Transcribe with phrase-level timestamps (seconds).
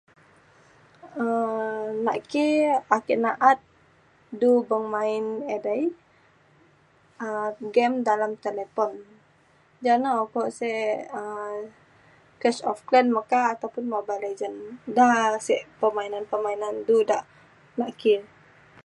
[1.23, 2.45] um nak ki
[2.95, 3.59] ake na’at
[4.39, 5.23] du beng main
[5.55, 5.83] edei
[7.27, 8.91] um game dalam telefon.
[9.85, 10.85] ja na ukok sek
[11.19, 11.55] um
[12.41, 14.59] CashofClan meka ataupun MobileLegend.
[14.97, 15.09] da
[15.47, 17.23] sek permainan permainan du dak
[17.79, 18.15] nak ki